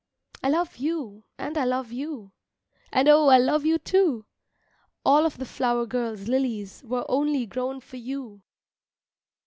[0.41, 2.31] "I love you and I love you!"
[2.91, 4.25] "And oh, I love you, too!"
[5.05, 8.41] "All of the flower girl's lilies Were only grown for you!"